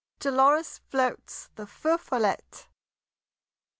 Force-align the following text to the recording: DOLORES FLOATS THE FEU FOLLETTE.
DOLORES 0.19 0.79
FLOATS 0.89 1.49
THE 1.53 1.67
FEU 1.67 1.99
FOLLETTE. 1.99 2.67